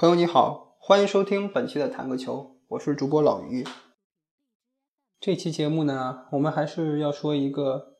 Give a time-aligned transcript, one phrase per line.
[0.00, 3.66] 朋友你好，欢迎收听本期的弹个球，我是主播老于。
[5.18, 7.96] 这期节目呢，我们还是要说一个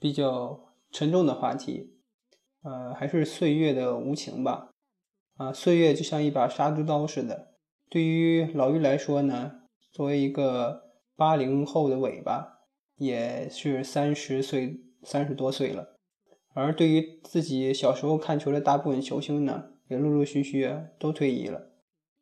[0.00, 1.94] 比较沉重的话题，
[2.64, 4.70] 呃，还是岁月的无情吧。
[5.36, 7.52] 啊，岁月就像一把杀猪刀似的。
[7.88, 9.52] 对于老于来说呢，
[9.92, 12.58] 作为一个八零后的尾巴，
[12.96, 15.94] 也是三十岁、三十多岁了。
[16.54, 21.72] 而对于自己小时候看球的大部分球星呢，也陆陆续续都退役了。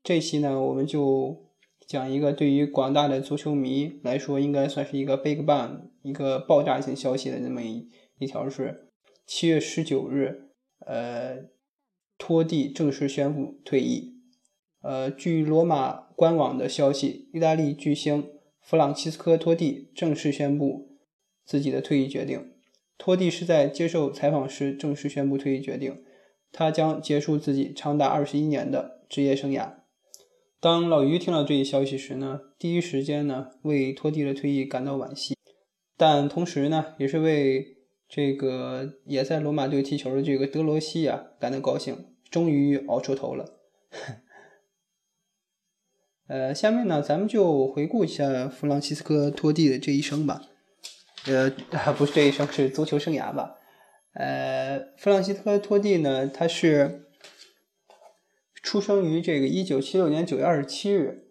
[0.02, 1.50] 这期呢，我们就
[1.86, 8.88] 讲一个对于广大的足球迷来说，应该算是一个 big bang，一个爆炸性消息的那么一一条是：
[9.26, 10.48] 七月十九日，
[10.86, 11.44] 呃，
[12.16, 14.14] 托蒂正式宣布退役。
[14.80, 18.30] 呃，据罗马官网的消息，意大利巨星
[18.62, 20.96] 弗朗齐斯科·托蒂正式宣布
[21.44, 22.52] 自己的退役决定。
[22.96, 26.02] 托蒂是在接受采访时正式宣布退役决定。
[26.52, 29.72] 他将结束自己长达二十一年的职业生涯。
[30.60, 35.36] 当老于听到这一消息时呢，第一时间呢为托蒂的退役感到惋惜，
[35.96, 37.76] 但同时呢也是为
[38.08, 43.60] 这个也在罗马队踢球的这个德罗西啊感到高兴，终于熬出头了。
[46.26, 50.42] 呃，下面呢咱们就回顾一下弗朗西斯科·托蒂的这一生吧。
[51.26, 51.50] 呃，
[51.96, 53.57] 不是这一生，是足球生涯吧。
[54.18, 57.04] 呃，弗朗西斯科·托蒂呢，他是
[58.64, 61.28] 出生于这个一九七六年九月二十七日，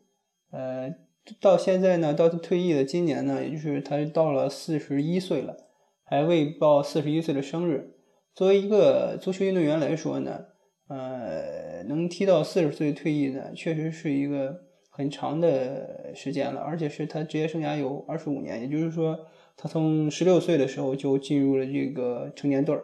[0.52, 0.95] 呃，
[1.41, 5.58] 到现在呢，到他退役的今年呢，也就是他到了四十一岁了，
[6.05, 7.93] 还未报四十一岁的生日。
[8.33, 10.45] 作为一个足球运动员来说呢，
[10.87, 19.27] 呃，能踢到四十岁退役呢，确实是一个很长的时间了，而且是他职业生涯有二十五年，也就是说。
[19.57, 22.83] 他从十六岁的时候就进入了这个成年队儿，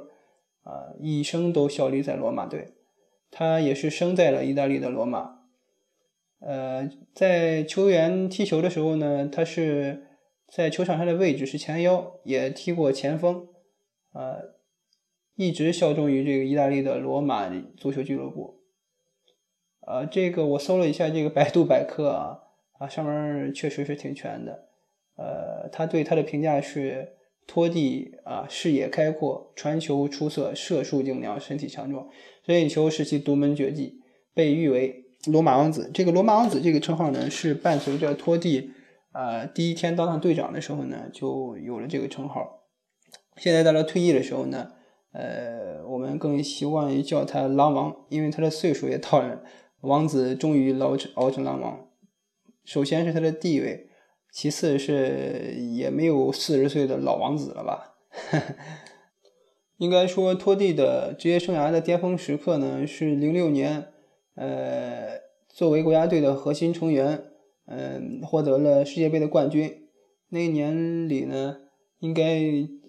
[0.63, 2.73] 啊，一生都效力在罗马队。
[3.29, 5.41] 他也是生在了意大利的罗马。
[6.39, 10.07] 呃，在球员踢球的时候呢，他是
[10.47, 13.47] 在球场上的位置是前腰，也踢过前锋，
[14.13, 14.55] 呃，
[15.35, 18.61] 一直效忠于这个意大利的罗马足球俱乐部。
[19.85, 22.39] 呃，这个我搜了一下这个百度百科啊，
[22.79, 24.69] 啊，上面确实是挺全的。
[25.15, 27.13] 呃，他对他的评价是：
[27.45, 32.07] 托蒂啊，视野开阔，传球出色，射术精良，身体强壮，
[32.45, 33.99] 任意球是其独门绝技，
[34.33, 35.91] 被誉为“罗马王子”。
[35.93, 38.71] 这个“罗马王子”这个称号呢，是伴随着托蒂
[39.11, 42.63] 啊第一天当上队长的时候呢，就有了这个称号。
[43.37, 44.71] 现在到了退役的时候呢，
[45.11, 49.43] 呃，我们更习惯于叫他“狼王”，因为他的岁数也到了，
[49.81, 51.87] 王子终于熬成熬成狼王。
[52.65, 53.89] 首先是他的地位。
[54.33, 57.93] 其次是也没有四十岁的老王子了吧？
[59.77, 63.89] 应该说，托蒂的职业生涯的巅峰时刻呢，是零六年，
[64.33, 67.25] 呃，作为国家队的核心成员，
[67.67, 69.87] 嗯，获得了世界杯的冠军。
[70.29, 71.57] 那一年里呢，
[71.99, 72.41] 应该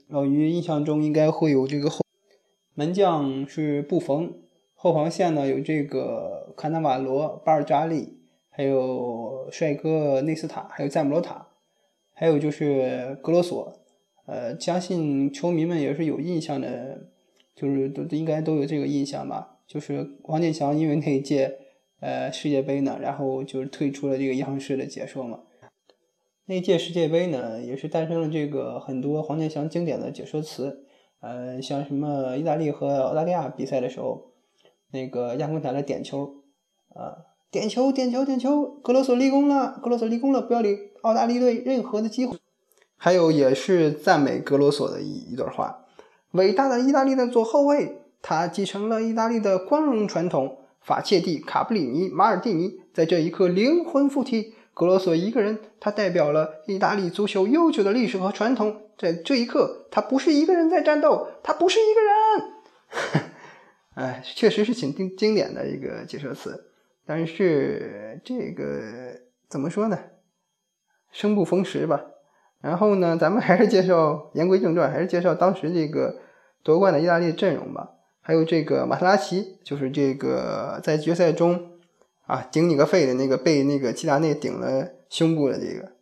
[0.09, 2.00] 老于印象中应该会有这个后
[2.72, 4.32] 门将是布冯，
[4.75, 8.23] 后防线呢有这个卡纳瓦罗、巴尔扎利。
[8.56, 11.48] 还有帅哥内斯塔，还有赞姆罗塔，
[12.12, 13.81] 还有就是格罗索，
[14.26, 17.09] 呃，相信球迷们也是有印象的，
[17.56, 19.59] 就是都应该都有这个印象吧。
[19.66, 21.59] 就是王建强因为那一届
[21.98, 25.41] 呃世界杯呢，然后就是退出了这个央视的解说嘛。
[26.47, 30.87] 那届世界杯呢，也是诞生了这个很多黄健翔经典的解说词，
[31.19, 34.31] 呃，像什么意大利和澳大利亚比赛的时候，
[34.93, 36.37] 那个亚冠塔的点球，
[36.94, 37.33] 啊。
[37.54, 38.64] 点球，点球，点球！
[38.82, 40.42] 格罗索立功了，格罗索立功了！
[40.42, 42.36] 不要理澳大利亚队任何的机会。
[42.96, 45.84] 还有也是赞美格罗索的一一段话：
[46.32, 50.58] 伟大的意大利的左后卫，他继承了意大利的光荣传统。
[50.80, 54.54] 法切蒂、卡布里尼、马尔蒂尼在这一刻灵魂附体。
[54.74, 58.78] 格罗索一个人，他代表了意大利足球悠久的历史和传统。
[58.98, 63.30] 在这一刻，他不是一个人在战斗，他不是一个人。
[63.94, 66.72] 哎，确实是挺经经典的一个解说词。
[67.06, 69.98] 但是这个怎么说呢？
[71.12, 72.06] 生不逢时吧。
[72.60, 76.16] 然后呢，咱们还是介绍言归正传，还是介绍当时这个
[76.62, 77.90] 夺冠的意大利阵容吧。
[78.22, 81.72] 还有这个马特拉齐，就是这个在决赛中
[82.22, 85.92] 啊顶你个肺的那个被那个齐达内顶了胸部的这个。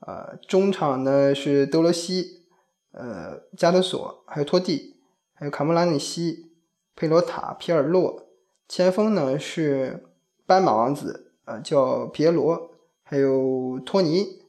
[0.00, 2.44] 呃，中场呢是德罗西、
[2.92, 5.00] 呃加德索，还有托蒂，
[5.32, 6.52] 还有卡莫拉内西、
[6.94, 8.28] 佩罗塔、皮尔洛。
[8.68, 10.04] 前锋呢是。
[10.48, 12.70] 斑马王子，呃，叫皮耶罗，
[13.02, 14.40] 还有托尼，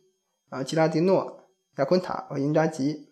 [0.47, 1.41] 啊，吉拉迪诺、
[1.75, 3.09] 亚昆塔和因扎吉，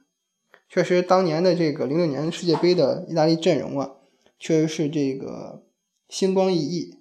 [0.70, 3.98] 确实，当年的这个零六年世界杯的意大利阵容啊，
[4.40, 5.66] 确实是这个
[6.08, 6.98] 星光熠熠。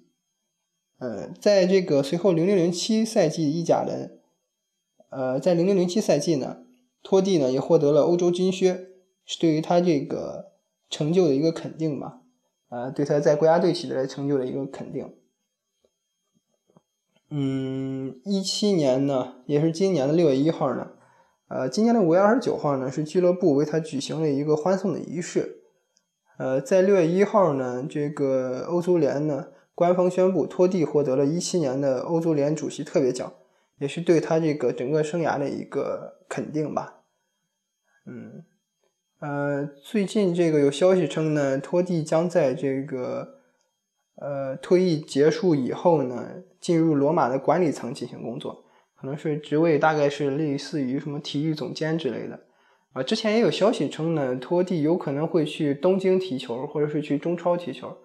[0.97, 4.17] 呃，在这个随后零六零七赛季意甲的，
[5.09, 6.65] 呃，在零六零七赛季呢，
[7.01, 8.89] 托蒂呢也获得了欧洲金靴，
[9.25, 10.51] 是对于他这个
[10.89, 12.19] 成就的一个肯定吧，
[12.67, 15.15] 啊，对他在国家队取得的成就的一个肯定。
[17.29, 20.91] 嗯，一七年呢，也是今年的六月一号呢，
[21.47, 25.61] 呃，今年的五月二十九号呢，是俱乐部为他举行了一个欢送的仪式。
[26.37, 29.47] 呃，在六月一号呢，这个欧足联呢。
[29.75, 33.31] 官方宣布，托蒂获得了一七年的欧足联主席特别奖，
[33.77, 37.01] 也是对他这个整个生涯的一个肯定吧。
[38.07, 38.43] 嗯，
[39.19, 43.35] 呃，最近这个有消息称呢，托蒂将在这个
[44.15, 48.65] 呃退役结束以后呢，进入罗马的管理层进行工作，
[48.97, 52.41] 可能是职位大概是类似于什么体育总监之类的。
[52.91, 57.99] 啊，之前也有消息称呢，托蒂有可能会去东京踢球，或者是去中超踢球。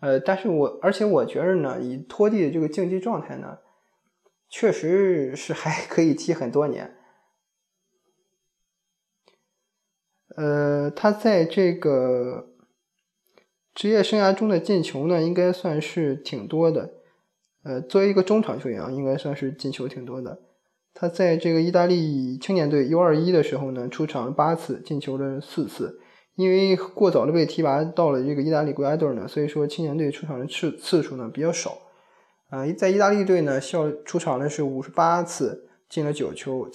[0.00, 3.58] 呃，但是我而且我觉得呢，以托蒂的这个竞技状态呢，
[4.48, 6.96] 确实是还可以踢很多年。
[10.34, 12.54] 呃，他在这个
[13.74, 16.94] 职业生涯中的进球呢，应该算是挺多的。
[17.68, 20.38] 呃，作为一个中场球员啊，应该算是进球挺多的。
[20.94, 26.00] 他在这个意大利青年队 U 二一的时候呢，出场八次，进球了四次。
[26.34, 31.76] 因为过早的被提拔到了这个意大利国家队呢，所以说青年队出场的次次数呢比较少。
[32.48, 36.70] 啊，在意大利队呢，效出场的是五十八次，进了九球。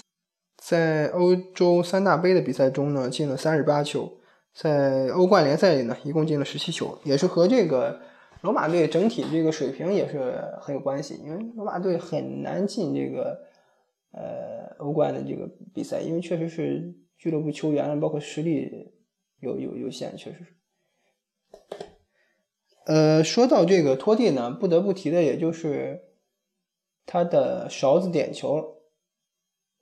[0.63, 4.11] 在欧洲三大杯的比赛中呢，进了三十八球。
[4.53, 7.99] 在欧冠联赛里呢，一共进了十七球，也是和这个
[8.43, 11.15] 罗马队整体这个水平也是很有关系。
[11.15, 13.43] 因为罗马队很难进这个
[14.11, 18.93] 呃欧冠的这个比赛，因为确实是俱乐部球员包括实力。
[19.39, 20.55] 有有有限，确实是。
[22.85, 26.01] 呃，说到这个托蒂呢，不得不提的也就是
[27.05, 28.77] 他的勺子点球。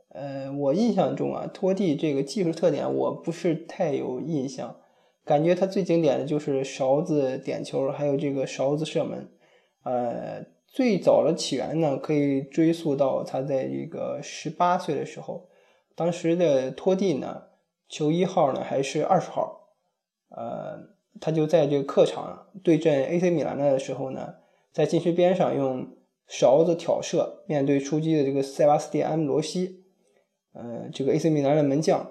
[0.07, 4.80] 呃，我印象中啊，托蒂这个技术特点我不是太有印象，
[5.25, 9.29] 感觉他最经典的就是勺子点球，还有这个勺子射门。
[9.83, 15.49] 呃，最早的起源呢，可以追溯到他在这个十八岁的时候，
[15.95, 17.43] 当时的托蒂呢。
[17.93, 19.67] 球一号呢还是二十号，
[20.29, 20.79] 呃，
[21.19, 24.35] 他就在这个客场对阵 AC 米兰的时候呢，
[24.71, 25.89] 在禁区边上用
[26.25, 29.83] 勺子挑射，面对出击的这个塞巴斯蒂安·罗西，
[30.53, 32.09] 呃，这个 AC 米兰的门将，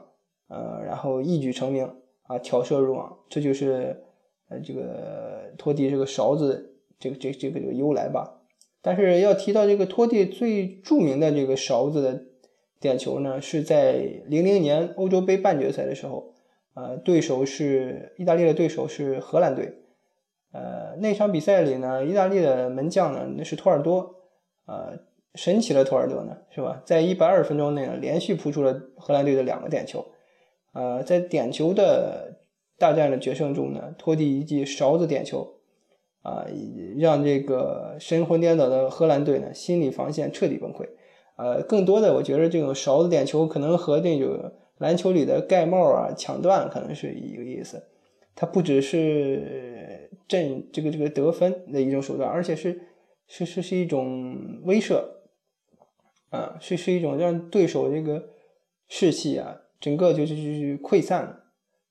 [0.49, 1.91] 呃，然后一举成名
[2.31, 4.03] 啊，挑射入网，这就是
[4.49, 8.41] 呃这个托蒂这个勺子这个这这个这个由来吧。
[8.81, 12.25] 但是要提到这个托蒂最著名的这个勺子的。
[12.81, 13.93] 点球呢，是在
[14.25, 16.33] 零零年欧洲杯半决赛的时候，
[16.73, 19.75] 呃，对手是意大利的对手是荷兰队，
[20.53, 24.15] 呃，那场比赛里呢，意大利的门将呢那是托尔多，
[24.65, 24.99] 呃，
[25.35, 26.81] 神奇的托尔多呢，是吧？
[26.87, 30.07] 在一百二十分钟内呢，连续扑出了荷兰队的两个点球，
[30.73, 32.30] 呃，在点球的
[32.81, 35.57] 大战的决胜中呢，托蒂一记勺子点球，
[36.23, 36.47] 啊，
[36.97, 40.89] 让这个神魂颠倒的荷兰队呢心理防线彻底崩溃。
[41.37, 47.85] 呃，更多的我觉得这种勺子点球可能和那种篮球里的盖帽啊、抢断可能是一个意思。
[48.35, 52.81] 它不只是挣这个这个得分的一种手段，而且是
[53.27, 55.03] 是是是一种威慑，
[56.31, 58.31] 啊，是是一种让对手这个
[58.89, 61.45] 士气啊，整个就是就是溃散了。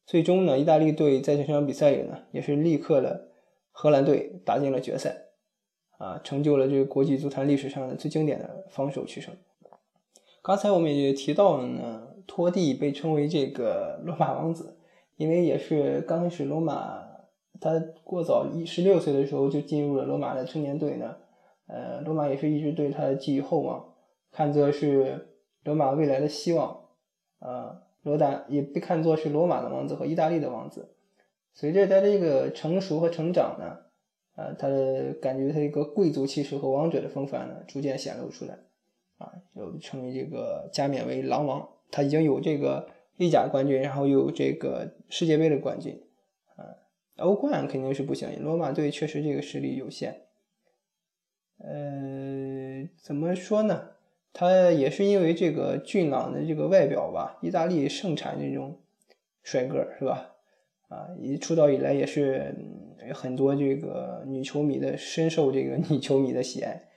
[0.09, 3.27] 最终呢，意大利队在这场比赛里呢，也是力克了
[3.69, 5.15] 荷兰队，打进了决赛。
[5.99, 9.35] 啊，成就了这个国际足坛历史上的最经典的防守取胜。
[10.41, 14.79] 刚才我们也提到了呢，托蒂被称为这个 罗马王子，
[15.17, 17.03] 因为也是刚开始罗马
[17.61, 21.17] 他过早一十六岁的时候就进入了罗马的青年队呢，
[21.67, 23.93] 呃，罗马也是一直对他寄予厚望，
[24.31, 25.35] 看作是
[25.65, 26.85] 罗马未来的希望，
[27.37, 30.89] 啊，罗达也被看作是罗马的王子和意大利的王子。
[31.53, 33.85] 随着他这个成熟和成长呢。
[34.35, 38.57] 啊，他的感觉，他一个贵族气势和王者的风范呢，逐渐显露出来，
[39.17, 41.67] 啊，又成为这个加冕为狼王。
[41.91, 42.87] 他已经有这个
[43.17, 46.01] 意甲冠军，然后有这个世界杯的冠军，
[46.55, 46.63] 啊，
[47.17, 48.41] 欧冠肯定是不行。
[48.41, 50.21] 罗马队确实这个实力有限。
[51.57, 53.89] 呃，怎么说呢？
[54.33, 58.79] 他也是因为这个俊朗的这个外表吧，意大利盛产这种
[59.43, 60.35] 帅哥，是吧？
[60.87, 62.55] 啊，一出道以来也是
[63.13, 66.89] 很多这个女球迷的深受这个女球迷的喜爱。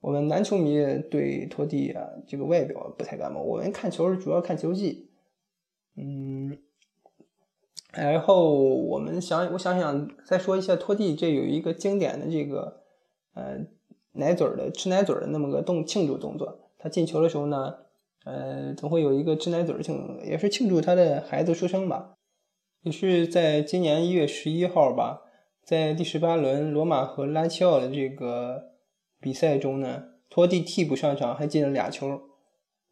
[0.00, 0.78] 我们男球迷
[1.10, 5.10] 对托蒂啊这个外表不太感冒，我们看球是主要看球技。
[5.96, 6.58] 嗯，
[7.92, 12.82] 然后我们想，我想想再说一下托蒂，这有一个经典的这个
[13.34, 13.66] 呃
[14.18, 16.58] 奶嘴的吃奶嘴的那么个动庆祝动作。
[16.78, 17.74] 他进球的时候呢，
[18.24, 22.14] 呃，总会有一个吃奶嘴的庆，也是庆祝他的孩子出生吧。
[22.82, 25.22] 也是在今年一月十一号吧，
[25.64, 28.74] 在第十八轮罗马和拉齐奥的这个
[29.20, 32.20] 比赛中呢，托蒂替补上场，还进了俩球。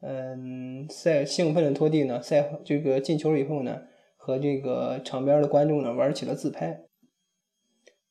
[0.02, 3.82] 嗯，赛兴奋的托蒂呢，赛这个进球以后呢，
[4.16, 6.85] 和这个场边的观众呢玩起了自拍。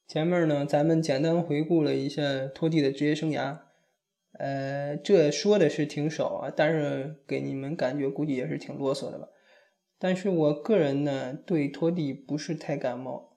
[0.07, 3.57] 前面呢，咱们简单回顾了一下托蒂的职业生涯。
[4.33, 9.29] 呃，这说的是挺少啊，但是给你们感觉估计也是挺啰嗦的吧。
[9.97, 13.31] 但是我个人呢，对托蒂不是太感冒。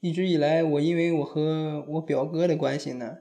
[0.00, 3.18] 一直以来，我因为我和我表哥的关系呢，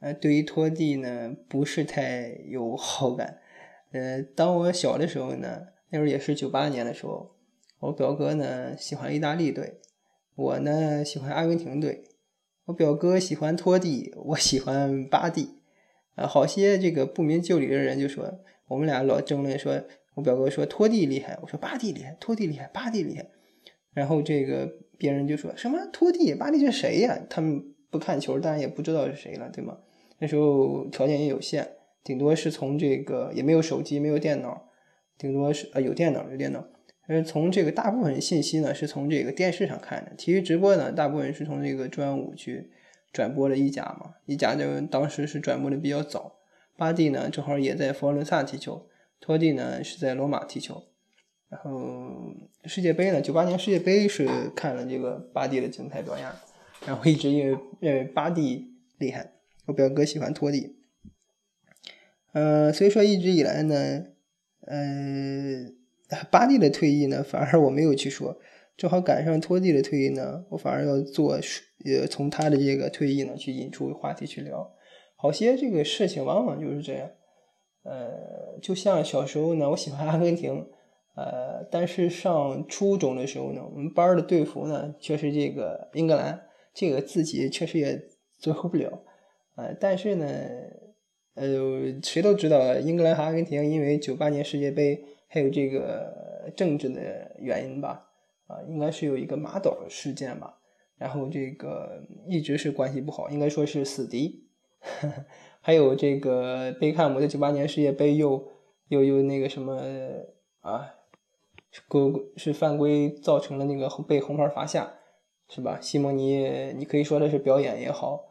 [0.00, 3.38] 呃，对于托蒂呢不是太有好感。
[3.92, 7.36] 呃，当我小的时候呢，那时候也是九八年的时候，
[7.78, 9.80] 我表哥呢喜欢意大利队，
[10.38, 12.04] 我呢喜欢阿根廷队。
[12.66, 15.58] 我表哥喜欢托蒂，我喜欢巴蒂。
[16.14, 19.82] 啊，好些这个不明就里的人就说，我们俩老争论说，
[20.14, 23.26] 我表哥说托蒂厉害，我说巴蒂厉害，托蒂厉害，巴蒂厉害。
[23.92, 27.18] 然后这个别人就说什么托蒂、巴蒂是谁呀？
[27.28, 29.78] 他们不看球，当然也不知道是谁了，对吗？
[30.20, 31.68] 那时候条件也有限，
[32.04, 34.68] 顶多是从这个也没有手机，没有电脑，
[35.18, 36.64] 顶多是呃有电脑有电脑，
[37.08, 42.70] 因为从这个大部分信息呢是从这个电视上看的，体育直播呢大部分是从这个中央五去。
[43.10, 46.36] 转播的意甲嘛，意甲就当时是转播的比较早。
[46.76, 48.86] 巴蒂呢，正好也在佛罗伦萨踢球，
[49.18, 50.84] 托蒂呢是在罗马踢球。
[51.48, 52.34] 然后
[52.66, 56.28] 世界杯呢，九八年世界杯是看了这个巴蒂的精彩表演，
[56.86, 59.32] 然后一直因为认为巴蒂厉害，
[59.64, 60.76] 我表哥喜欢托蒂。
[62.32, 64.04] 呃，所以说一直以来呢，
[64.66, 64.76] 呃，
[66.30, 68.38] 巴蒂的退役呢，反而我没有去说。
[68.76, 71.32] 正好赶上托蒂的退役呢，我反而要做，
[71.84, 74.72] 呃，从他的这个退役呢去引出话题去聊。
[75.16, 77.10] 好些这个事情往往就是这样，
[77.82, 80.64] 呃，就像小时候呢，我喜欢阿根廷，
[81.16, 86.40] 呃，但是上初中的时候呢，我们班的队服呢却是这个英格兰，
[86.72, 88.00] 这个自己确实也
[88.38, 89.02] 最后不了，
[89.56, 90.26] 呃，但是呢，
[91.34, 91.46] 呃，
[92.00, 98.06] 谁都知道英格兰和阿根廷因为九八年世界杯还有这个政治的原因吧。
[98.48, 100.58] 啊，应该是有一个马岛事件吧，
[100.96, 104.48] 然后这个一直是关系不好，应该说是死敌。
[105.60, 108.48] 还有这个贝克汉姆在九八年世界杯又
[108.88, 109.78] 又又那个什么
[110.60, 110.94] 啊，
[111.88, 112.00] 规
[112.38, 114.94] 是犯规造成了那个被红牌罚下，
[115.50, 115.78] 是吧？
[115.78, 118.30] 西蒙尼，你可以说他是表演也好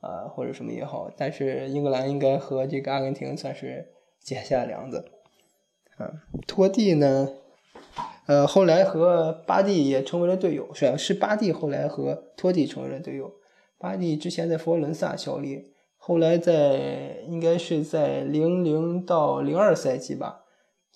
[0.00, 5.04] 啊，或者什么也好，但是英格兰应该和这个阿根廷算是结下梁子。
[5.98, 6.12] 啊，
[6.46, 7.28] 托蒂呢？
[8.26, 10.96] 呃，后来和巴蒂也成为了队友，是吧？
[10.96, 13.32] 是巴蒂后来和托蒂成为了队友。
[13.78, 20.44] 巴蒂之前在佛罗伦萨效力，后来在应该是在零零到零二赛季吧，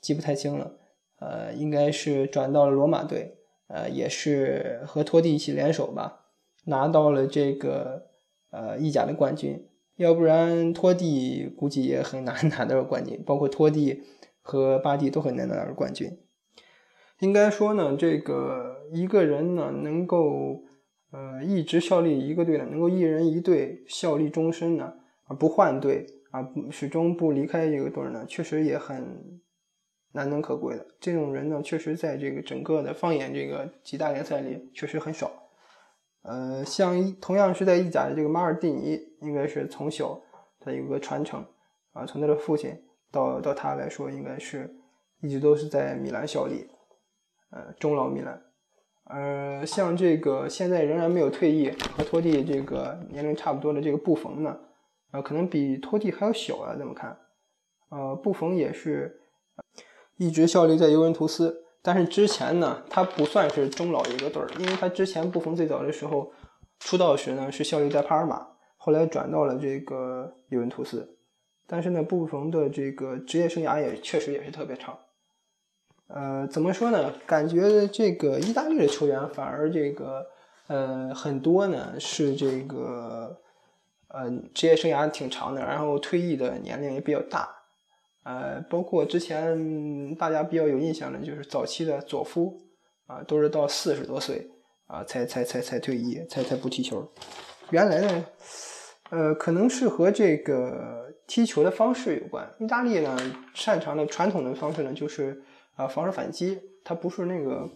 [0.01, 0.73] 记不太清了。
[1.21, 3.37] 呃，应该是转到了罗马队，
[3.69, 6.27] 呃，也是和托蒂一起联手吧，
[6.67, 8.07] 拿到了这个
[8.51, 9.69] 呃意甲的冠军。
[9.97, 14.03] 要不然托蒂估计也很难 拿到冠军，包括托蒂
[14.43, 16.19] 和巴蒂都很难拿到冠军。
[17.21, 20.65] 应该说呢，这个一个人呢，能够
[21.13, 24.93] 呃一直效力一个队的，能够一人一队效力终身呢，
[25.29, 29.41] 啊不换队啊，始终不离开这个队呢，确实也很
[30.13, 30.85] 难能可贵的。
[30.99, 35.31] 这种人呢，确实在这个整个的放眼这个几大联赛里，确实很少。
[36.23, 40.21] 呃，像同样是在意甲的这个马尔蒂尼，应该是从小
[40.59, 41.45] 他有个传承
[41.93, 44.75] 啊，从他的父亲到到他来说，应该是
[45.21, 46.67] 一直都是在米兰效力。
[47.51, 48.43] 呃，中老米兰，
[49.05, 54.59] 呃，像这个现在仍然没有退役，和托蒂这个年龄差不多的这个布冯呢，
[55.11, 57.19] 呃，可能比托蒂还要小啊，这么看？
[57.91, 59.21] 呃，布冯也是
[60.17, 66.33] 一直效力在尤文图斯，但是之前呢，他不算是中老一个队儿，因为他之前布冯最早的时候
[66.79, 68.47] 出道时呢是效力在帕尔马，
[68.79, 71.19] 后来转到了这个尤文图斯，
[71.73, 74.99] 但是呢，布冯的这个职业生涯也确实也是特别长。
[76.09, 77.11] 呃，怎么说呢？
[77.27, 80.27] 感觉这个意大利的球员反而这个
[80.67, 83.41] 呃很多呢是这个
[84.09, 87.49] 呃职业生涯挺长的，然后退役的年龄也比较大。
[88.25, 92.61] 呃，包括之前大家比较有印象的，就是早期的佐夫
[93.07, 94.47] 啊，都是到四十多岁
[94.89, 97.11] 啊才才才才退役，才才不踢球。
[97.71, 98.27] 原来呢，
[99.09, 102.47] 呃，可能是和这个踢球的方式有关。
[102.59, 103.17] 意大利呢
[103.55, 105.43] 擅长的传统的方式呢就是。
[105.75, 107.67] 啊，防守反击，它不是那个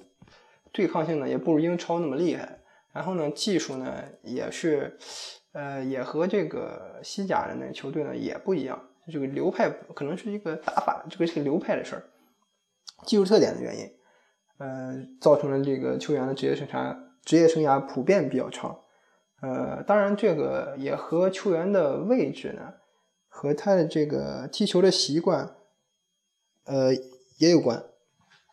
[0.70, 2.58] 对抗性呢，也不如英超那么厉害。
[2.92, 4.98] 然后呢，技术呢也是，
[5.52, 8.78] 呃，也和这个西甲的那球队呢也不一样，
[9.10, 12.02] 这个流派可能是一个打法，这个是流派的事儿，
[13.06, 13.90] 技术特点的原因，
[14.58, 16.94] 呃，造成了这个球员的职业生涯
[17.24, 18.78] 职业生涯普遍比较长。
[19.40, 22.74] 呃，当然这个也和球员的位置呢，
[23.36, 25.56] 和他的这个踢球的习惯，
[26.64, 26.94] 呃，
[27.36, 27.84] 也有关。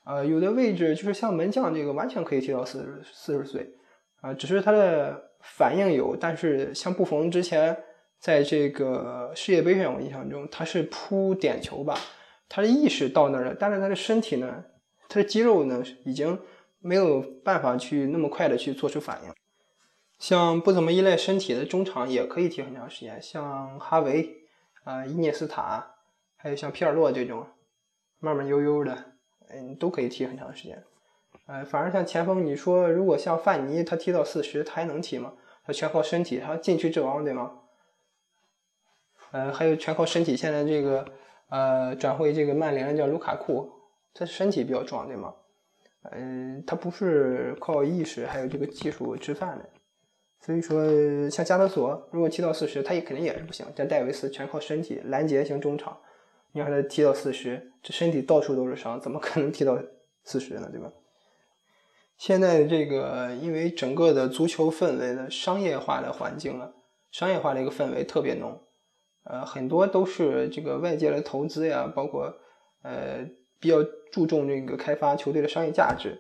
[0.03, 3.75] 呃，有的位置就是像门将这个，完全可以踢到四十四十岁，
[4.19, 6.17] 啊，只是他的反应有。
[6.17, 7.81] 但是像布冯之前
[8.19, 11.97] 在这个世界杯上，我印象中他是扑点球吧，
[12.49, 14.65] 他的意识到那儿了，但是他的身体呢，
[15.07, 16.37] 他的肌肉呢，已经
[16.81, 19.33] 没有办法去那么快的去做出反应。
[20.19, 24.42] 像不怎么依赖身体的中场也可以踢很长时间，像哈维
[24.83, 25.95] 啊、伊涅斯塔，
[26.35, 27.47] 还有像皮尔洛这种
[28.19, 29.11] 慢慢悠悠的。
[29.49, 30.83] 嗯，都可以踢很长时间，
[31.45, 35.33] 呃，反而像前锋，你说如果像范尼，他踢到四十，他还能踢吗？
[35.63, 37.59] 他全靠身体，他禁区之王，对吗？
[39.31, 41.05] 呃，还有全靠身体，现在这个
[41.49, 43.71] 呃转会这个曼联的叫卢卡库，
[44.13, 45.35] 他身体比较壮，对吗？
[46.11, 49.69] 嗯，他不是靠意识还有这个技术吃饭的，
[50.43, 53.65] 所以说像加德索，如果踢到四十，他也肯定也是不行。
[53.77, 55.97] 像戴维斯全靠身体拦截型中场。
[56.55, 59.75] 你让他踢到四十，这身体到处都是伤，怎么可能踢到
[60.23, 60.69] 四十呢？
[60.71, 60.91] 对吧？
[62.15, 66.75] 现在这个，因为整个的足球氛围的商业化的环境了，
[67.11, 68.61] 商业化的一个氛围特别浓，
[69.23, 72.31] 呃，很多都是这个外界的投资呀，包括
[72.83, 73.27] 呃
[73.59, 76.19] 比较注重这个开发球队的商业价值，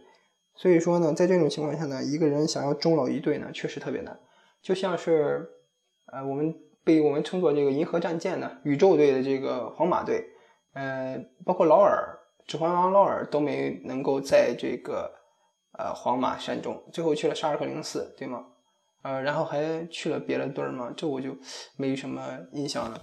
[0.55, 4.19] 所以说呢，在这种情况下呢，一个人想要终老一队呢，确实特别难，
[4.61, 5.49] 就像是
[6.07, 6.55] 呃我们。
[6.85, 10.21] 被我们称作这个银河战舰呢宇宙队的这个皇马队，
[10.73, 15.09] 呃，包括劳尔、指环王劳尔都没能够在这个
[15.79, 18.47] 呃皇马善终，最后去了沙尔克零四，对吗？
[19.01, 20.93] 呃，然后还去了别的队儿吗？
[20.97, 21.37] 这我就
[21.77, 23.01] 没什么印象了。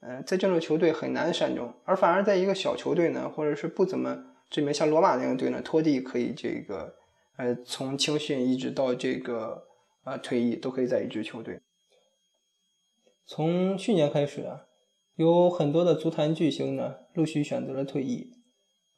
[0.00, 6.94] 呃，在这种球队很难善终，而反而在一个小球队呢，或者是不怎么这里面，像罗马那样队呢，托蒂可以这个
[7.36, 9.66] 呃从青训一直到这个
[10.04, 11.58] 呃退役都可以在一支球队。
[13.26, 14.66] 从去年开始啊，
[15.16, 18.30] 有很多的足坛巨星呢陆续选择了退役。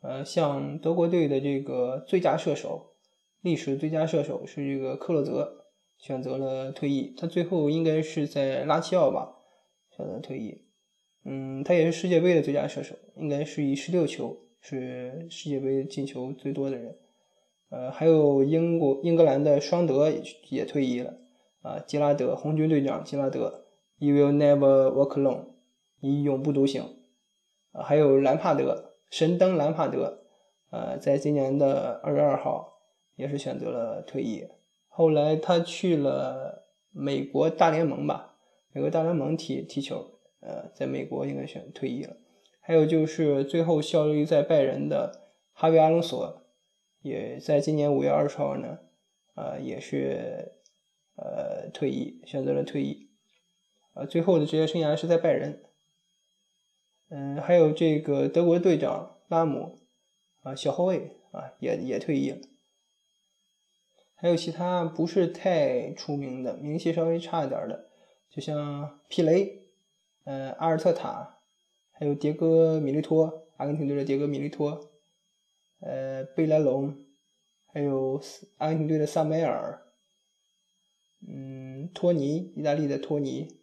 [0.03, 2.95] 呃，像德国队的这个最佳射手，
[3.41, 5.65] 历史最佳射手是这个克洛泽，
[5.97, 7.15] 选择了退役。
[7.17, 9.37] 他最后应该是在拉齐奥吧
[9.97, 10.67] 选择退役。
[11.25, 16.97] 嗯，他也是世界杯的最佳射手，应该是以十六球是世界杯进球最多的人。
[17.69, 20.11] 呃，还有英国英格兰的双德
[20.49, 21.15] 也退役了
[21.63, 23.65] 啊，吉拉德红军队长吉拉德。
[23.99, 25.47] You will never walk alone，
[26.01, 26.85] 你永不独行。
[27.73, 30.23] 啊，还有兰帕德，神灯兰帕德，
[30.71, 32.81] 呃，在今年的二月二号
[33.17, 34.47] 也是选择了退役。
[34.89, 38.37] 后来他去了美国大联盟吧，
[38.73, 42.17] 美国大联盟踢踢球，呃，在美国应该选退役了。
[42.67, 45.21] 还有就是最后效力在拜仁的
[45.53, 46.43] 哈维阿隆索，
[47.01, 48.81] 也在今年五月二十号呢，
[49.37, 50.51] 呃，也是
[51.15, 53.07] 呃退役，选择了退役。
[53.95, 55.63] 呃，最后的职业生涯是在拜仁。
[57.09, 59.79] 嗯，还有这个德国队长拉姆，
[60.43, 62.39] 啊，小后卫啊，也也退役了。
[64.17, 67.87] 还有其他不是太出名的，名气稍微差一点的，
[68.29, 69.61] 就像皮雷，
[70.25, 71.36] 嗯，阿尔特塔，
[71.99, 74.91] 还有迭戈米利托，阿根廷队的迭戈米利托，
[75.81, 76.95] 呃，贝莱隆，
[77.67, 78.21] 还有
[78.59, 79.83] 阿根廷队的萨梅尔，
[81.27, 83.57] 嗯，托尼，意大利的托尼。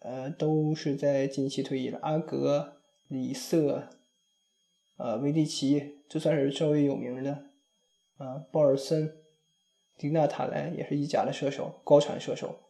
[0.00, 1.98] 呃，都是在近期退役了。
[2.02, 2.76] 阿格、
[3.08, 3.88] 里瑟、
[4.98, 7.46] 呃，维蒂奇，这算是稍微有名的。
[8.16, 9.16] 啊，鲍尔森、
[9.96, 12.60] 迪纳塔莱也是意甲的射手，高产射手。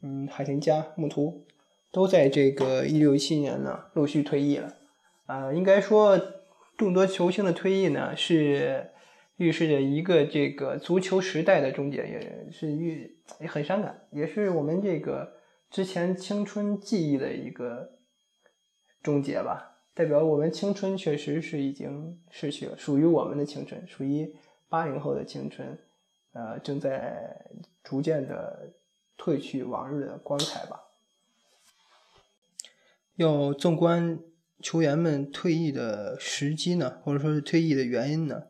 [0.00, 1.46] 嗯，海廷加、穆图
[1.94, 4.74] 都在这个一六一七年呢陆续退役了。
[5.26, 6.20] 啊，应该说
[6.76, 8.90] 众多球星的退役呢，是
[9.36, 15.32] 预示着一个这个足球时代的终结，也是预也很伤感，也是我们这个。
[15.70, 17.98] 之前青春记忆的一个
[19.02, 24.32] 终结吧，代表我们青春确实是已经逝去了，属于我们的青春，属于
[24.68, 25.76] 八零后的青春，
[26.32, 27.44] 呃，正在
[27.82, 28.72] 逐渐的
[29.18, 30.80] 褪去往日的光彩吧。
[33.16, 34.18] 要纵观
[34.60, 38.44] 球员们退役的时机呢，或者说是退役的原因呢，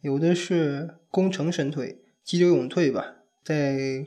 [0.00, 4.04] 有的是功成身退、激流勇退吧，在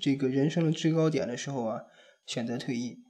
[0.00, 1.82] 这个人生的制高点的时候啊。
[2.24, 3.00] 选择退役，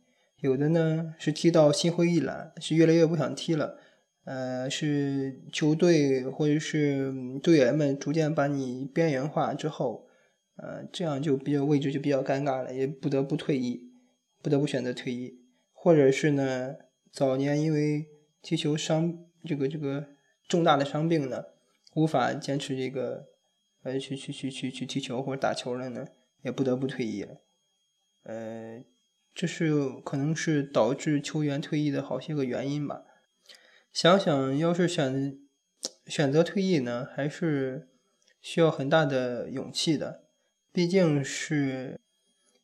[0.40, 3.76] 有的呢是踢到心灰意懒，是越来越不想踢了。
[4.24, 7.12] 呃，是球队或者是
[7.42, 10.06] 队员们逐渐把你边缘化之后，
[10.56, 13.92] 呃，这样就比较位置就比较尴尬了，也不得不退役，
[14.40, 15.41] 不得不选择退役，
[15.82, 16.76] 或者是呢，
[17.10, 18.06] 早年因为
[18.40, 20.06] 踢球伤这个这个
[20.46, 21.46] 重大的伤病呢，
[21.96, 23.26] 无法坚持这个
[23.82, 26.06] 呃去去去去去踢球或者打球了呢，
[26.42, 27.40] 也不得不退役了，
[28.22, 28.84] 呃，
[29.34, 33.02] 这是可能是导致球员退役的好些个原因吧。
[33.92, 35.36] 想想要是选
[36.06, 37.88] 选择退役呢，还是
[38.40, 40.22] 需要很大的勇气的。
[40.72, 42.00] 毕竟是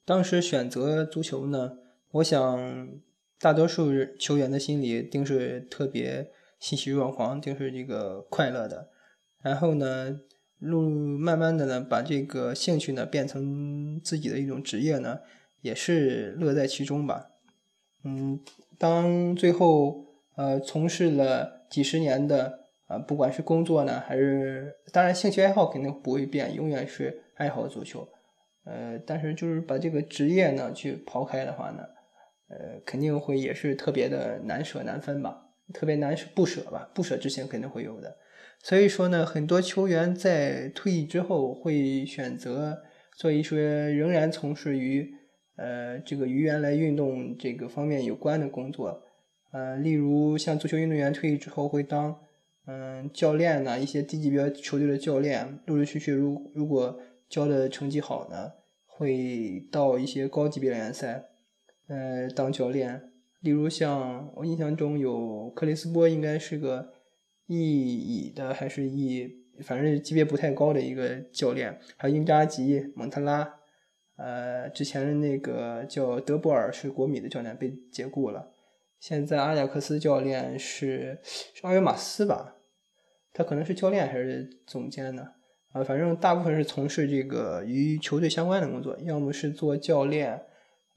[0.04, 1.78] 当时选择足球呢，
[2.12, 3.00] 我想
[3.40, 8.88] 大多数球员的心里定是特别欣喜若狂，定是这个快乐的。
[9.42, 10.20] 然后呢，
[10.58, 15.20] 路慢慢的呢，把这个兴趣呢变成自己的一种职业呢，
[15.60, 17.30] 也是乐在其中吧。
[18.04, 18.40] 嗯，
[18.78, 20.04] 当最后
[20.36, 27.24] 呃从事了几十年的啊，不管是工作呢，还是当然兴趣爱好肯定不会变，永远是。
[27.38, 28.08] 爱好足球，
[28.64, 31.84] 呃，但是就是把这个职业呢去刨开的话呢，
[32.48, 38.16] 呃，肯定会也是特别的难舍难分吧，特别难舍不舍吧，不舍之情肯定会有的。
[38.62, 42.82] 所以说呢，很多球员在退役之后会选择
[43.14, 45.14] 做一些仍然从事于
[45.56, 49.02] 呃这个与原来运动这个方面有关的工作，
[49.52, 52.18] 呃，例如像足球运动员退役之后会当
[52.66, 57.00] 嗯教练呢，一些低级别球队的教练，陆陆续续如如果。
[57.30, 58.52] 教的成绩好呢，
[58.86, 61.24] 会到一些高级别联赛，
[61.88, 63.10] 呃，当教练。
[63.40, 66.92] 例如像我印象中有克里斯波，应该是个
[67.46, 69.28] 一乙的还是一，
[69.62, 71.78] 反正级别不太高的一个教练。
[71.96, 73.54] 还有英扎吉、蒙特拉，
[74.16, 78.52] 呃，之前的那个叫德波尔是国米的教练被解雇了。
[78.98, 82.56] 现在阿贾克斯教练是是奥约马斯吧？
[83.32, 85.28] 他可能是教练还是总监呢？
[85.70, 90.42] 啊，反正大部分是从事这个与球队相关的工作，要么是做教练，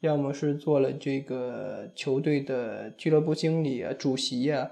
[0.01, 4.69] 要么是做了这个球队的俱乐部经理啊、主席呀，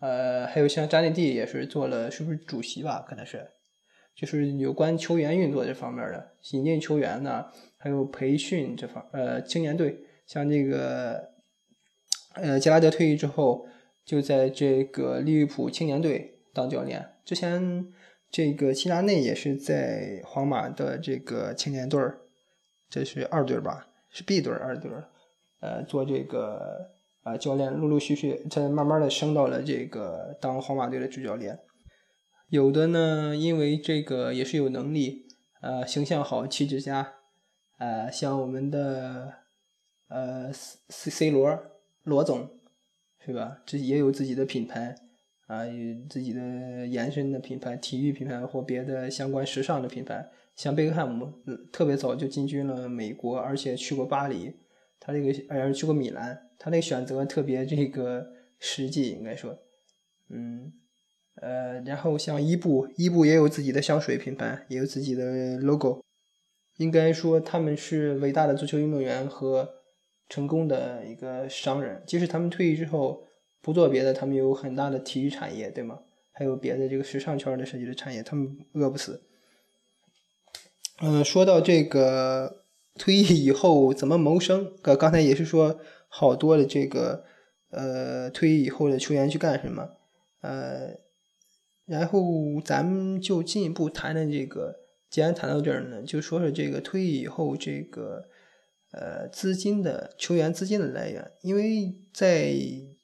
[0.00, 3.04] 呃，还有像扎内蒂也是做了，是不是主席吧？
[3.06, 3.46] 可能是，
[4.16, 11.28] 就是有关球员运作这方面的，引进球员呢，还有培训这方，呃，青年队，像这个，
[12.34, 13.66] 呃，杰拉德退役之后，
[14.04, 17.92] 就在这个利物浦青年队当教练，之前。
[18.30, 22.18] 这个齐达内也是在皇马的这个青年队儿，
[22.90, 23.87] 这是二队吧？
[24.10, 24.90] 是 B 队二队
[25.60, 26.90] 呃，做这个
[27.24, 31.58] 呃教练，陆陆续续才慢慢的升到了这个当皇马队的主教练。
[32.48, 35.26] 有的呢，因为这个也是有能力，
[35.60, 37.14] 呃，形象好，气质佳，
[37.78, 39.34] 呃，像我们的
[40.08, 41.60] 呃 C C 罗
[42.04, 42.50] 罗总，
[43.24, 43.58] 是吧？
[43.66, 44.96] 这也有自己的品牌。
[45.48, 51.32] 啊，有自己的延伸的品牌，体育品牌或别的相关时尚的品牌，像贝克汉姆，
[51.72, 54.52] 特别早就进军了美国，而且去过巴黎，
[54.98, 58.26] 他这个，而且去过米兰，他那个选择特别这个
[58.58, 59.56] 实际，应该说，
[60.28, 60.72] 嗯，
[61.36, 66.02] 呃，然后像伊布，伊布也有自己的香水品牌，也有自己的 logo，
[66.78, 69.68] 应该说他们是伟大的足球运动员和
[70.28, 73.24] 成功的一个商人，即使他们退役之后。
[73.60, 75.98] 不做别的，他们有很大的体育产业，对吗？
[76.32, 79.20] 还有别的这个时尚圈的设计的产业，他们饿不死。
[81.00, 82.64] 嗯，说到这个
[82.96, 87.24] 退役以后怎么谋生，呃，刚才也是说好多的这个
[87.70, 89.88] 呃退役以后的球员去干什么，
[90.40, 90.90] 呃，
[91.86, 94.74] 然后咱们就进一步谈谈这个，
[95.08, 98.24] 既然谈到这儿呢，就说说这个退役以后这个
[98.90, 102.52] 呃资金的球员资金的来源，因为在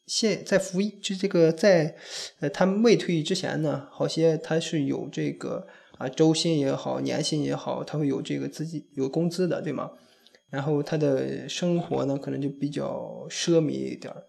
[0.06, 1.94] 现在服役就这个在，
[2.40, 9.92] 呃，他们未退役之前呢，好些他是有这个啊周薪也好，年薪也好，他会有这个资金有工资的，对吗？
[10.50, 14.24] 然后他的生活呢，可能就比较奢靡一点儿，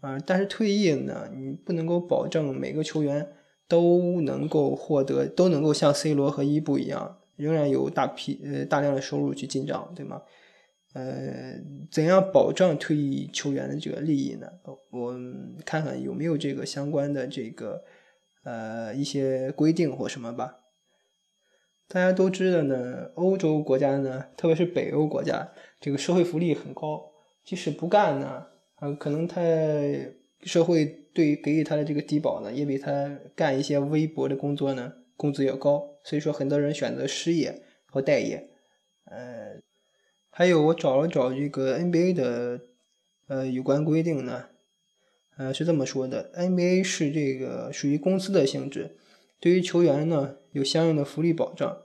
[0.00, 3.28] 啊，但是退役呢，你不能够保证每个球员
[3.68, 10.22] 都能够获得，都能够像 C 罗和伊布一样，仍然有大批呃大量的收入去进账，对吗？
[10.94, 11.54] 呃，
[11.92, 14.48] 怎样保障退役球员的这个利益呢？
[14.90, 15.14] 我
[15.64, 17.82] 看看有没有这个相关的这个
[18.42, 20.57] 呃一些规定或什么吧。
[21.88, 27.10] 大家都知道呢，欧洲国家呢，特别是北欧国家，这个社会福利很高，
[27.44, 29.40] 即使不干呢，啊，可能他
[30.42, 35.96] 社会对给予他的这个低保呢，也比他干一些微薄的工作呢，工资要高。
[36.04, 38.50] 所以说，很多人选择失业和待业，
[39.06, 39.60] 呃。
[40.30, 42.60] 还有，我找了找这个 NBA 的
[43.26, 44.44] 呃有关规定呢，
[45.36, 48.96] 呃是这么说的：NBA 是这个属于公司的性质，
[49.40, 51.78] 对于球员呢有相应的福利保障，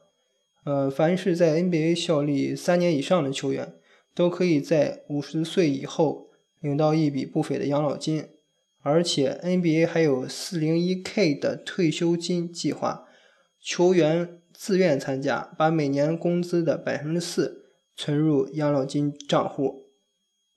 [0.66, 3.76] 呃，凡是在 NBA 效力三年以上的球员，
[4.16, 8.30] 都可以在五十岁以后领到一笔不菲的养老金，
[8.82, 13.08] 而且 NBA 还有四零一 K 的退休金计划，
[13.62, 19.88] 球员自愿参加，把每年工资的百分之四存入养老金账户，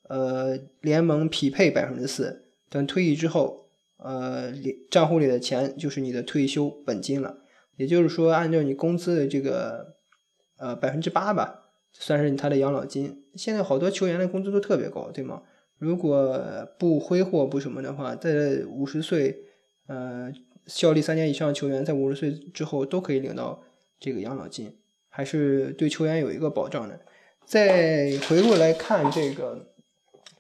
[0.09, 3.66] 呃，联盟匹配百分之四，等退役之后，
[4.07, 4.53] 呃，
[4.91, 7.39] 账户里的钱就是你的退休本金了。
[7.77, 9.97] 也就是说，按照你工资的这个。
[10.59, 13.25] 呃，百分之八吧，算是他的养老金。
[13.35, 15.43] 现在好多球员的工资都特别高，对吗？
[15.77, 16.43] 如果
[16.79, 19.37] 不挥霍不什么的话，在五十岁，
[19.87, 20.33] 呃，
[20.67, 23.63] 效力三年以上的球员在五十岁之后都可以领到
[24.01, 24.75] 这个养老金，
[25.11, 26.99] 还是对球员有一个保障的。
[27.45, 29.75] 再回过来看这个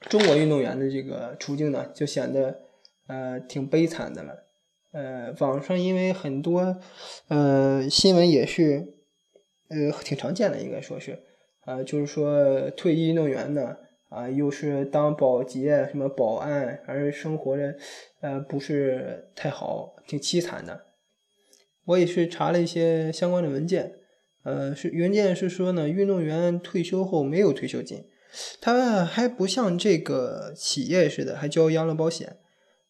[0.09, 2.59] 中国运动员的这个处境呢，就显得
[3.07, 4.45] 呃挺悲惨的了。
[4.93, 6.79] 呃，网上因为很多
[7.29, 8.93] 呃新闻也是。
[9.69, 11.19] 呃，挺常见的，应该说是，
[11.63, 13.77] 啊，就是说退役运动员呢，
[14.09, 17.75] 啊，又是当保洁、什么保安，而生活的，
[18.21, 20.85] 呃，不是太好，挺凄惨的。
[21.85, 23.95] 我也是查了一些相关的文件，
[24.45, 28.05] 呃，是原件是说呢，运动员退休后没有退休金，
[28.61, 32.37] 他还不像这个企业似的，还交养老保险。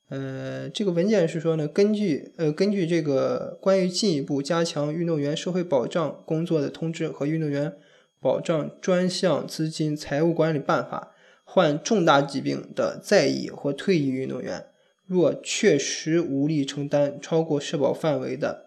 [0.09, 7.73] 呃，这个文件是说呢，根据呃根据这个关于进一步加强运动员社会保障工作的通知和运动员
[8.21, 14.67] 保障专项资金财务管理办法，患重大疾病的在役或退役运动员，
[15.07, 18.67] 若确实无力承担超过社保范围的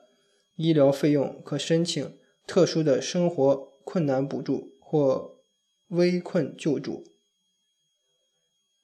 [0.55, 2.13] 医疗费用，可申请
[2.45, 5.37] 特殊的生活困难补助或
[5.87, 7.05] 危困救助。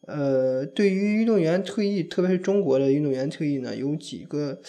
[0.07, 4.59] 呃，对于运动员退役，特别是中国的运动员退役呢，有几个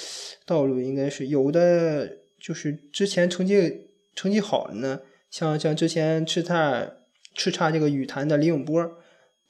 [0.47, 6.91] 道路，应该是有的，就是之前成绩成绩好的呢，像像之前叱咤
[7.37, 8.99] 叱咤这个羽坛的李永波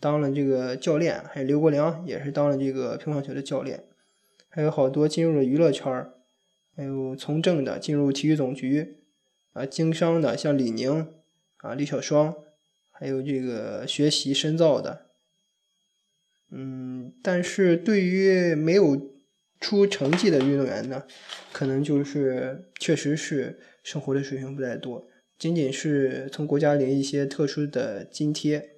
[0.01, 3.85] 当了这个教练，还有刘国梁也是当了这个乒乓球的教练，
[4.49, 6.11] 还有好多进入了娱乐圈，
[6.75, 8.97] 还有从政的进入体育总局
[9.53, 11.07] 啊，经商的像李宁
[11.59, 12.35] 啊、李小双，
[12.91, 15.06] 还有这个学习深造的。
[16.51, 19.17] 嗯，但是对于没有
[19.59, 21.03] 出成绩的运动员呢，
[21.53, 28.71] 可能就是确实是生活的水平不太多，仅仅是从国家领一些特殊的津贴。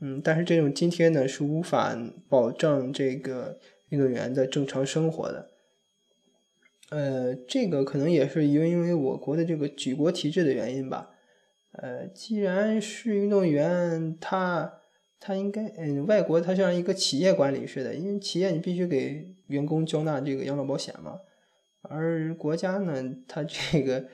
[0.00, 1.94] 嗯，但是这种津贴呢是无法
[2.28, 3.58] 保障这个
[3.90, 5.50] 运动员的正常生活的。
[6.88, 11.10] 呃，这个可能也是因为因为我国的这个举国体制的原因吧。
[11.72, 14.80] 呃，既然是运动员，他。
[15.26, 21.18] 他应该，嗯，外国他像一个企业管理似的，因为企业你必须给员工交纳这个养老保险嘛，
[21.80, 24.06] 而国家呢，它这个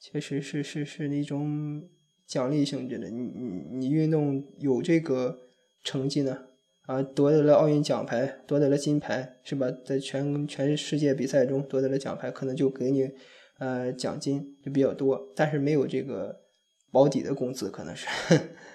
[0.00, 1.88] 确实是是是那种
[2.26, 5.38] 奖励性质的，你你你运动有这个
[5.84, 6.46] 成绩呢，
[6.86, 9.70] 啊，夺得了奥运奖牌，夺得了金牌，是吧？
[9.86, 13.08] 在全全世界比赛中夺得了奖牌，可能就给你
[13.60, 16.40] 呃奖金就比较多，但是没有这个
[16.90, 18.08] 保底的工资，可能是，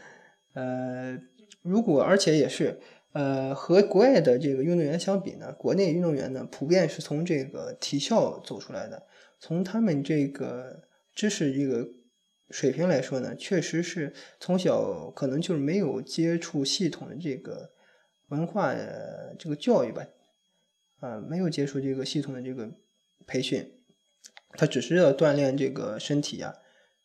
[0.56, 1.20] 呃。
[1.64, 2.80] 如果而且也是，
[3.14, 9.08] 呃，和国外的这个运动员相比呢，国内运动员呢普遍是从这个体校走出来的，
[9.40, 10.84] 从他们这个
[11.16, 11.90] 知识这个
[12.50, 17.72] 水平来说呢，确实是从小可能就是没有接触系统的这个
[18.28, 18.76] 文化
[19.40, 20.06] 这个教育吧，
[21.00, 22.70] 啊，没有接触这个系统的这个
[23.26, 23.72] 培训，
[24.58, 26.54] 他只是要锻炼这个身体呀。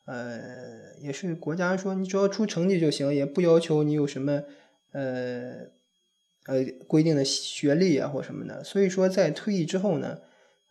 [0.09, 4.43] 呃，也是国家说你只要出成绩就行，也不要求你有什么
[4.93, 5.67] 呃
[6.47, 8.65] 呃规定的学历啊或什么的。
[8.65, 10.19] 所以说在退役之后呢，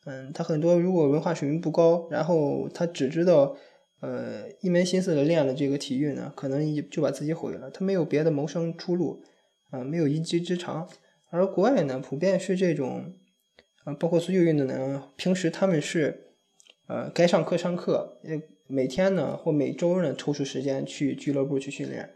[0.05, 3.55] 嗯，他很多如果文化水平不高，然后他只知道
[3.99, 7.69] 呃一门心思的练了这个体育呢，可能就把自己毁了。
[7.69, 9.23] 他没有别的谋生出路
[9.69, 10.89] 啊，没有一技之长。
[11.29, 13.13] 而国外呢，普遍是这种
[13.83, 16.26] 啊，包括足球运动员，平时他们是
[16.87, 18.41] 呃该上课上课，呃。
[18.69, 22.09] 每天呢，或每周呢，抽出时间去俱乐部去训练，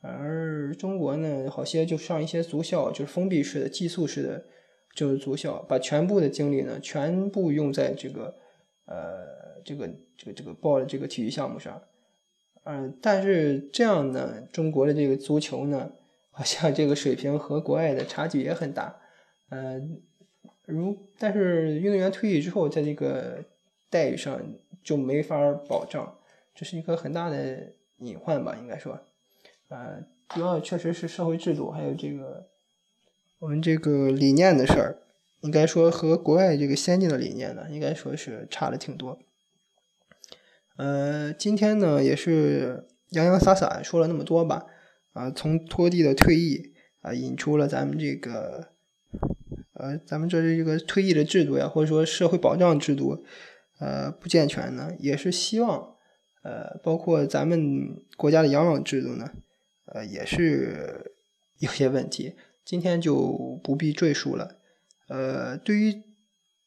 [0.00, 4.42] 而中国呢，好些就上一些足校，就是封闭式的、寄宿式的
[4.94, 8.34] 就是足校，把全部的精力呢，全部用在这个
[8.86, 11.82] 呃这个这个这个报的这个体育项目上，
[12.64, 15.92] 嗯，但是这样呢，中国的这个足球呢，
[16.30, 18.98] 好像这个水平和国外的差距也很大，
[19.50, 20.00] 嗯，
[20.64, 23.44] 如但是运动员退役之后，在这个
[23.90, 24.40] 待遇上。
[24.82, 26.16] 就没法保障，
[26.54, 28.56] 这是一个很大的隐患吧？
[28.58, 28.98] 应该说，
[29.68, 32.48] 呃，主要确实是社会制度，还有这个
[33.40, 35.02] 我们这个理念的事儿，
[35.42, 39.18] 应该说和国外这个先进的理念呢，应该说是差了挺多。
[40.78, 44.64] 呃，今天呢也是洋洋洒洒说了那么多吧，
[45.12, 46.72] 啊，从拖地的退役
[47.02, 48.68] 啊，引出了咱们这个，
[49.74, 53.22] 呃，咱们这是一个退役的制度呀，或者说社会保障制度，
[53.80, 55.96] 呃，不健全呢，也是希望，
[56.42, 59.32] 呃，包括咱们国家的养老制度呢，
[59.86, 61.12] 呃，也是
[61.58, 64.58] 有些问题，今天就不必赘述了。
[65.08, 66.02] 呃，对于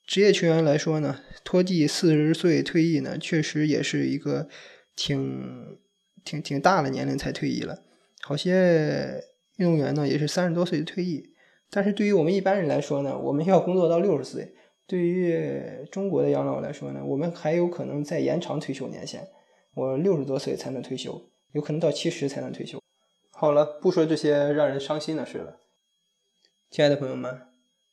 [0.08, 4.49] 职业球员来说呢，托蒂四十岁退役呢，确实也是一个
[4.95, 5.78] 挺
[6.26, 7.84] 挺挺大的年龄才退役了。
[8.21, 9.23] 好些
[9.58, 11.30] 运动员呢，也是三十多岁就退役。
[11.69, 14.56] 但是对于我们一般人来说呢，我们要工作到六十岁。
[14.86, 19.30] 对于中国的养老来说呢，我们还有可能再延长退休年限，
[19.74, 22.82] 我六十多岁才能退休，有可能到七十才能退休。
[23.32, 25.60] 好了，不说这些让人伤心的事了，
[26.69, 27.48] 亲爱的朋友们。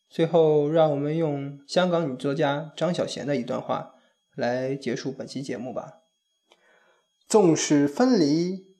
[0.09, 3.95] 最后，让我们用香港女作家张小娴的一段话
[4.35, 6.01] 来结束本期节目吧。
[7.29, 8.75] 纵使分离，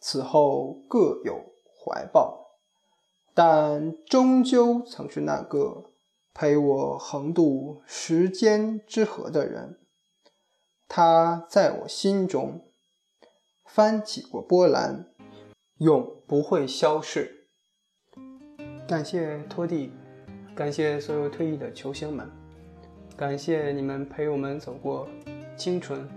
[0.00, 2.58] 此后各有怀抱，
[3.32, 5.92] 但终究曾是那个
[6.34, 9.78] 陪我横渡时间之河的人。
[10.88, 12.70] 他在我心中
[13.64, 15.06] 翻起过波澜，
[15.78, 17.46] 永不会消逝。
[18.86, 19.90] 感谢托蒂。
[20.54, 22.30] 感谢所有退役的球星们，
[23.16, 25.08] 感谢你们陪我们走过
[25.56, 26.08] 青春。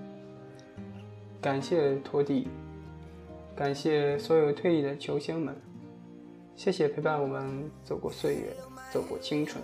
[1.42, 2.48] 感谢托蒂，
[3.56, 5.60] 感谢所有退役的球星们，
[6.56, 8.56] 谢谢陪伴我们走过岁月，
[8.94, 9.60] 走过青春。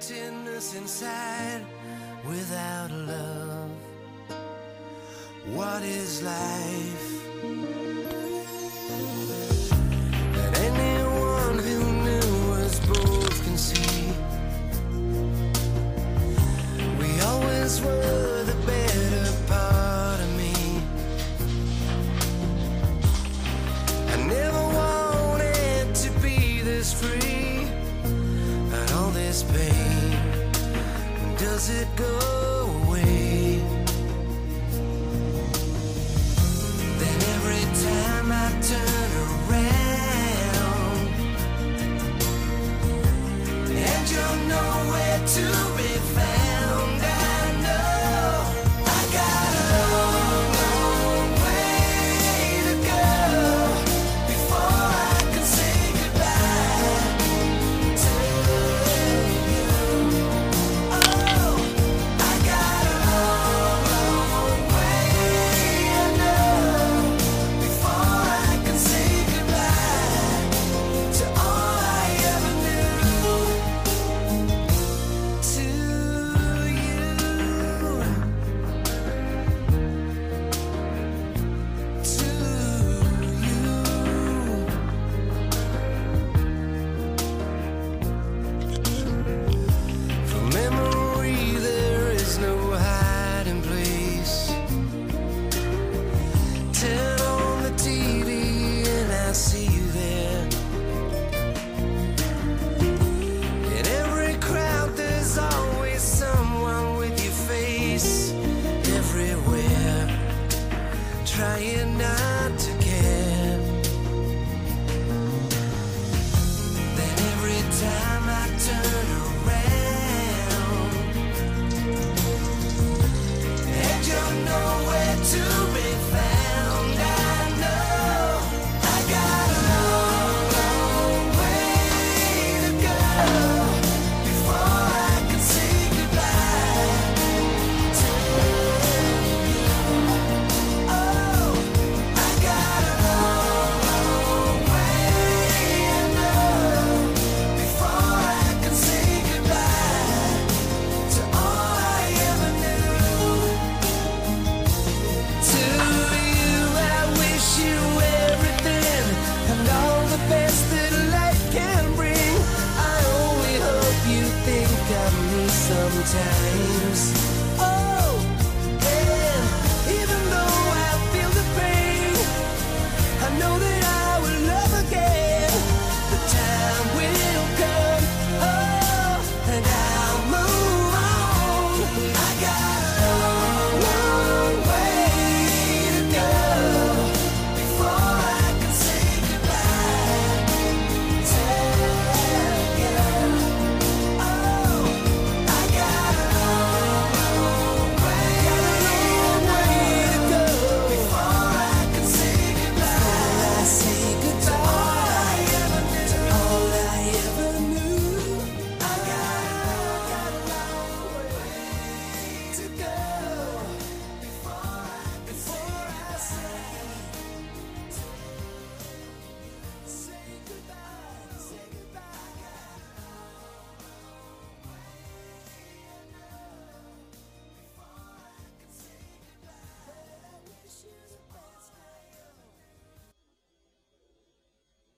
[0.00, 1.62] Emptiness inside
[2.26, 3.70] without love.
[5.54, 7.26] What is life?
[10.40, 14.12] And anyone who knew us both can see
[16.98, 18.29] we always were
[31.50, 32.16] does it go
[32.86, 33.60] away?
[37.00, 38.89] Then every time I turn